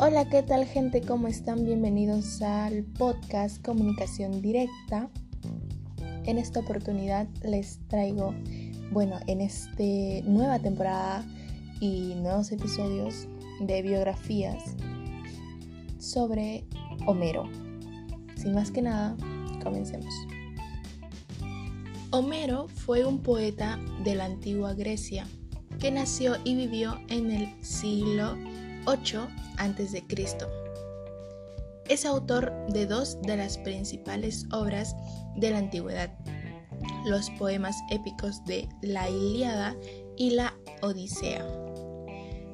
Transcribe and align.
Hola, 0.00 0.28
¿qué 0.28 0.44
tal 0.44 0.64
gente? 0.64 1.00
¿Cómo 1.00 1.26
están? 1.26 1.64
Bienvenidos 1.64 2.40
al 2.40 2.84
podcast 2.84 3.60
Comunicación 3.64 4.40
Directa. 4.40 5.10
En 6.24 6.38
esta 6.38 6.60
oportunidad 6.60 7.26
les 7.42 7.80
traigo, 7.88 8.32
bueno, 8.92 9.18
en 9.26 9.40
esta 9.40 9.82
nueva 10.22 10.60
temporada 10.60 11.26
y 11.80 12.14
nuevos 12.14 12.52
episodios 12.52 13.26
de 13.58 13.82
biografías 13.82 14.76
sobre 15.98 16.64
Homero. 17.06 17.50
Sin 18.36 18.54
más 18.54 18.70
que 18.70 18.82
nada, 18.82 19.16
comencemos. 19.64 20.14
Homero 22.12 22.68
fue 22.68 23.04
un 23.04 23.18
poeta 23.18 23.80
de 24.04 24.14
la 24.14 24.26
antigua 24.26 24.74
Grecia 24.74 25.26
que 25.80 25.90
nació 25.90 26.36
y 26.44 26.54
vivió 26.54 27.00
en 27.08 27.32
el 27.32 27.64
siglo 27.64 28.36
8 28.90 29.28
a.C. 29.58 30.02
Es 31.90 32.06
autor 32.06 32.54
de 32.70 32.86
dos 32.86 33.20
de 33.20 33.36
las 33.36 33.58
principales 33.58 34.46
obras 34.50 34.96
de 35.36 35.50
la 35.50 35.58
antigüedad, 35.58 36.10
los 37.04 37.28
poemas 37.32 37.76
épicos 37.90 38.42
de 38.46 38.66
la 38.80 39.10
Ilíada 39.10 39.76
y 40.16 40.30
la 40.30 40.54
Odisea. 40.80 41.46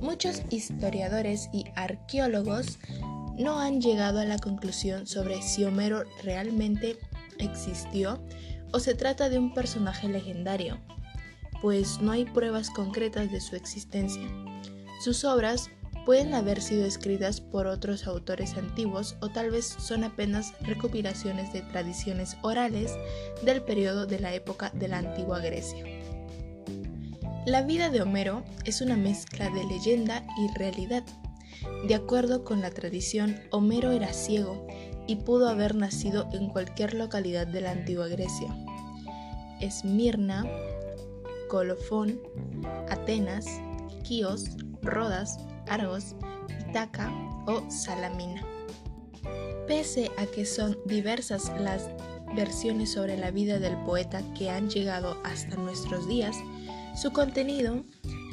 Muchos 0.00 0.42
historiadores 0.50 1.48
y 1.52 1.66
arqueólogos 1.76 2.80
no 3.38 3.60
han 3.60 3.80
llegado 3.80 4.18
a 4.18 4.24
la 4.24 4.40
conclusión 4.40 5.06
sobre 5.06 5.40
si 5.42 5.64
Homero 5.64 6.02
realmente 6.24 6.98
existió 7.38 8.20
o 8.72 8.80
se 8.80 8.96
trata 8.96 9.28
de 9.28 9.38
un 9.38 9.54
personaje 9.54 10.08
legendario, 10.08 10.80
pues 11.62 12.00
no 12.00 12.10
hay 12.10 12.24
pruebas 12.24 12.68
concretas 12.70 13.30
de 13.30 13.40
su 13.40 13.54
existencia. 13.54 14.26
Sus 15.00 15.24
obras 15.24 15.70
pueden 16.06 16.34
haber 16.34 16.62
sido 16.62 16.86
escritas 16.86 17.40
por 17.40 17.66
otros 17.66 18.06
autores 18.06 18.56
antiguos 18.56 19.16
o 19.20 19.28
tal 19.28 19.50
vez 19.50 19.66
son 19.66 20.04
apenas 20.04 20.54
recopilaciones 20.60 21.52
de 21.52 21.62
tradiciones 21.62 22.36
orales 22.42 22.92
del 23.42 23.60
periodo 23.60 24.06
de 24.06 24.20
la 24.20 24.32
época 24.32 24.70
de 24.72 24.86
la 24.86 24.98
antigua 24.98 25.40
Grecia. 25.40 25.84
La 27.44 27.62
vida 27.62 27.90
de 27.90 28.02
Homero 28.02 28.44
es 28.64 28.80
una 28.80 28.96
mezcla 28.96 29.50
de 29.50 29.64
leyenda 29.64 30.24
y 30.38 30.56
realidad. 30.56 31.02
De 31.88 31.96
acuerdo 31.96 32.44
con 32.44 32.60
la 32.60 32.70
tradición, 32.70 33.40
Homero 33.50 33.90
era 33.90 34.12
ciego 34.12 34.64
y 35.08 35.16
pudo 35.16 35.48
haber 35.48 35.74
nacido 35.74 36.28
en 36.32 36.48
cualquier 36.48 36.94
localidad 36.94 37.48
de 37.48 37.62
la 37.62 37.72
antigua 37.72 38.06
Grecia. 38.06 38.54
Esmirna, 39.60 40.44
Colofón, 41.48 42.20
Atenas, 42.88 43.46
Quíos, 44.04 44.50
Rodas, 44.82 45.38
Argos, 45.68 46.14
Itaca 46.68 47.12
o 47.46 47.68
Salamina. 47.70 48.42
Pese 49.66 50.10
a 50.16 50.26
que 50.26 50.44
son 50.46 50.76
diversas 50.86 51.52
las 51.60 51.88
versiones 52.34 52.92
sobre 52.92 53.16
la 53.16 53.30
vida 53.30 53.58
del 53.58 53.76
poeta 53.84 54.22
que 54.34 54.50
han 54.50 54.68
llegado 54.68 55.20
hasta 55.24 55.56
nuestros 55.56 56.06
días, 56.06 56.36
su 56.94 57.12
contenido 57.12 57.84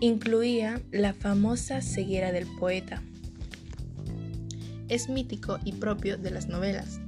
incluía 0.00 0.80
la 0.90 1.12
famosa 1.12 1.82
ceguera 1.82 2.32
del 2.32 2.46
poeta. 2.58 3.02
Es 4.88 5.08
mítico 5.08 5.58
y 5.64 5.72
propio 5.72 6.16
de 6.16 6.30
las 6.30 6.48
novelas. 6.48 7.00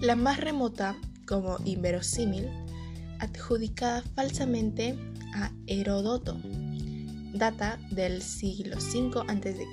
La 0.00 0.16
más 0.16 0.40
remota, 0.40 0.96
como 1.26 1.58
inverosímil, 1.64 2.48
adjudicada 3.20 4.02
falsamente 4.14 4.96
a 5.34 5.52
Heródoto, 5.66 6.38
data 7.34 7.78
del 7.90 8.22
siglo 8.22 8.76
V 8.76 9.20
a.C. 9.28 9.66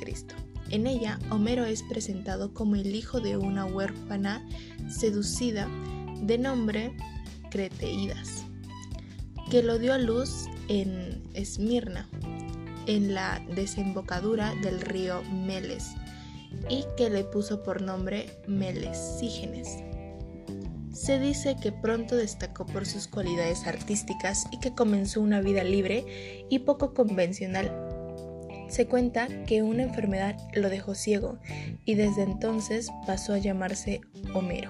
En 0.70 0.88
ella, 0.88 1.20
Homero 1.30 1.66
es 1.66 1.84
presentado 1.84 2.54
como 2.54 2.76
el 2.76 2.95
hijo 2.95 3.20
de 3.20 3.38
una 3.38 3.66
huérfana 3.66 4.45
seducida 4.89 5.70
de 6.21 6.38
nombre 6.38 6.95
Creteidas, 7.50 8.45
que 9.50 9.64
lo 9.64 9.80
dio 9.80 9.94
a 9.94 9.98
luz 9.98 10.45
en 10.70 11.21
Esmirna, 11.33 12.08
en 12.88 13.14
la 13.14 13.45
desembocadura 13.54 14.54
del 14.61 14.82
río 14.82 15.21
Meles, 15.23 15.89
y 16.70 16.86
que 16.98 17.10
le 17.10 17.23
puso 17.23 17.64
por 17.64 17.82
nombre 17.82 18.42
Melesígenes. 18.48 19.90
Se 20.93 21.19
dice 21.19 21.55
que 21.55 21.71
pronto 21.71 22.15
destacó 22.15 22.65
por 22.65 22.85
sus 22.85 23.07
cualidades 23.07 23.65
artísticas 23.65 24.45
y 24.52 24.59
que 24.59 24.75
comenzó 24.75 25.21
una 25.21 25.41
vida 25.41 25.63
libre 25.63 26.45
y 26.49 26.59
poco 26.59 26.93
convencional. 26.93 27.71
Se 28.67 28.87
cuenta 28.87 29.27
que 29.45 29.63
una 29.63 29.83
enfermedad 29.83 30.37
lo 30.53 30.69
dejó 30.69 30.95
ciego 30.95 31.39
y 31.85 31.95
desde 31.95 32.23
entonces 32.23 32.89
pasó 33.05 33.33
a 33.33 33.37
llamarse 33.37 34.02
Homero. 34.33 34.69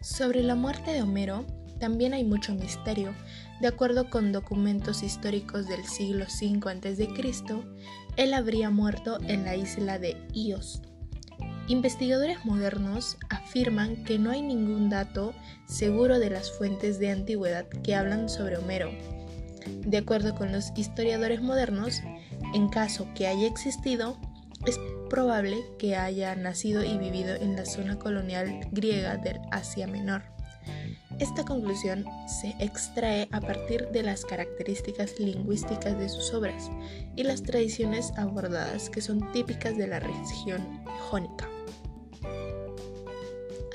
Sobre 0.00 0.42
la 0.42 0.54
muerte 0.54 0.92
de 0.92 1.02
Homero 1.02 1.44
también 1.78 2.14
hay 2.14 2.24
mucho 2.24 2.54
misterio. 2.54 3.12
De 3.60 3.68
acuerdo 3.68 4.08
con 4.10 4.32
documentos 4.32 5.02
históricos 5.02 5.66
del 5.66 5.84
siglo 5.84 6.26
V 6.26 6.70
a.C., 6.70 7.08
él 8.16 8.34
habría 8.34 8.70
muerto 8.70 9.18
en 9.26 9.44
la 9.44 9.56
isla 9.56 9.98
de 9.98 10.16
Ios, 10.32 10.82
Investigadores 11.68 12.44
modernos 12.44 13.16
afirman 13.28 14.04
que 14.04 14.20
no 14.20 14.30
hay 14.30 14.40
ningún 14.40 14.88
dato 14.88 15.34
seguro 15.66 16.20
de 16.20 16.30
las 16.30 16.52
fuentes 16.52 17.00
de 17.00 17.10
antigüedad 17.10 17.66
que 17.66 17.96
hablan 17.96 18.28
sobre 18.28 18.56
Homero. 18.56 18.92
De 19.84 19.98
acuerdo 19.98 20.36
con 20.36 20.52
los 20.52 20.70
historiadores 20.76 21.42
modernos, 21.42 22.02
en 22.54 22.68
caso 22.68 23.08
que 23.16 23.26
haya 23.26 23.48
existido, 23.48 24.16
es 24.64 24.78
probable 25.10 25.56
que 25.76 25.96
haya 25.96 26.36
nacido 26.36 26.84
y 26.84 26.98
vivido 26.98 27.34
en 27.34 27.56
la 27.56 27.66
zona 27.66 27.98
colonial 27.98 28.60
griega 28.70 29.16
del 29.16 29.40
Asia 29.50 29.88
Menor. 29.88 30.22
Esta 31.18 31.44
conclusión 31.44 32.04
se 32.28 32.54
extrae 32.60 33.28
a 33.32 33.40
partir 33.40 33.88
de 33.88 34.04
las 34.04 34.24
características 34.24 35.18
lingüísticas 35.18 35.98
de 35.98 36.08
sus 36.08 36.32
obras 36.32 36.70
y 37.16 37.24
las 37.24 37.42
tradiciones 37.42 38.12
abordadas 38.16 38.88
que 38.88 39.00
son 39.00 39.32
típicas 39.32 39.76
de 39.76 39.88
la 39.88 39.98
región 39.98 40.84
jónica. 41.10 41.48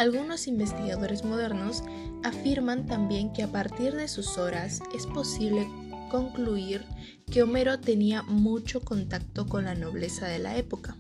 Algunos 0.02 0.48
investigadores 0.48 1.24
modernos 1.24 1.84
afirman 2.24 2.88
también 2.88 3.32
que 3.34 3.44
a 3.44 3.52
partir 3.52 3.94
de 3.94 4.08
sus 4.08 4.36
obras 4.40 4.82
es 4.96 5.06
posible 5.06 5.68
concluir 6.10 6.84
que 7.32 7.44
Homero 7.44 7.80
tenía 7.80 8.24
mucho 8.24 8.82
contacto 8.82 9.46
con 9.46 9.66
la 9.66 9.76
nobleza 9.76 10.28
de 10.28 10.40
la 10.40 10.58
época. 10.58 10.98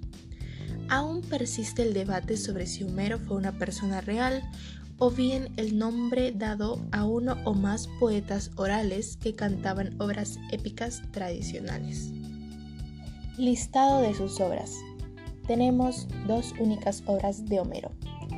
Aún 0.88 1.24
persiste 1.24 1.82
el 1.82 1.96
debate 1.96 2.38
sobre 2.38 2.68
si 2.68 2.84
Homero 2.84 3.18
fue 3.18 3.38
una 3.38 3.54
persona 3.54 4.02
real 4.02 4.44
o 5.00 5.10
bien 5.10 5.52
el 5.58 5.80
nombre 5.80 6.32
dado 6.32 6.80
a 6.92 7.04
uno 7.04 7.38
o 7.44 7.56
más 7.56 7.88
poetas 8.00 8.52
orales 8.56 9.18
que 9.18 9.34
cantaban 9.34 10.00
obras 10.00 10.38
épicas 10.52 11.02
tradicionales. 11.10 12.12
Listado 13.36 14.02
de 14.02 14.14
sus 14.14 14.40
obras. 14.40 14.76
Tenemos 15.48 16.08
dos 16.28 16.54
únicas 16.60 17.02
obras 17.08 17.48
de 17.48 17.60
Homero, 17.60 17.92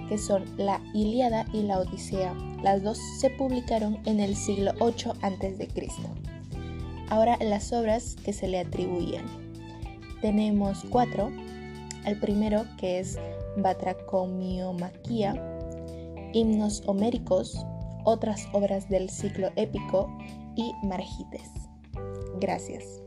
que 0.07 0.17
son 0.17 0.45
la 0.57 0.81
Ilíada 0.93 1.45
y 1.53 1.63
la 1.63 1.79
Odisea. 1.79 2.33
Las 2.61 2.83
dos 2.83 2.97
se 3.19 3.29
publicaron 3.29 3.99
en 4.05 4.19
el 4.19 4.35
siglo 4.35 4.71
8 4.79 5.13
a.C. 5.21 5.67
Ahora 7.09 7.37
las 7.41 7.71
obras 7.73 8.15
que 8.23 8.33
se 8.33 8.47
le 8.47 8.59
atribuían. 8.59 9.25
Tenemos 10.21 10.83
cuatro. 10.89 11.31
El 12.05 12.19
primero 12.19 12.65
que 12.77 12.99
es 12.99 13.17
Batracomiomaquia, 13.57 15.35
himnos 16.33 16.83
homéricos, 16.85 17.65
otras 18.03 18.47
obras 18.51 18.89
del 18.89 19.09
ciclo 19.09 19.51
épico 19.55 20.09
y 20.55 20.73
margites. 20.85 21.49
Gracias. 22.39 23.01